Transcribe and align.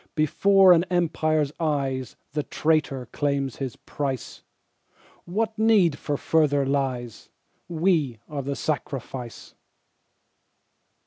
Before 0.15 0.73
an 0.73 0.83
Empire's 0.85 1.51
eyes 1.59 2.15
The 2.33 2.41
traitor 2.41 3.05
claims 3.11 3.57
his 3.57 3.75
price. 3.75 4.41
What 5.25 5.59
need 5.59 5.93
of 6.09 6.19
further 6.19 6.65
lies? 6.65 7.29
We 7.69 8.17
are 8.27 8.41
the 8.41 8.55
sacrifice. 8.55 9.53